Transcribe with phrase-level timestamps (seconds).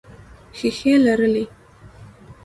[0.57, 1.45] ښیښې لرلې.